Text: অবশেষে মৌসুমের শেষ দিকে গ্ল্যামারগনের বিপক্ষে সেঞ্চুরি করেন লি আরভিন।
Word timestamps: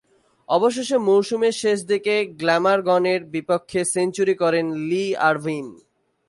অবশেষে 0.49 0.97
মৌসুমের 1.07 1.55
শেষ 1.61 1.77
দিকে 1.83 2.15
গ্ল্যামারগনের 2.39 3.21
বিপক্ষে 3.25 3.81
সেঞ্চুরি 3.93 4.35
করেন 4.35 4.65
লি 4.89 5.05
আরভিন। 5.21 5.67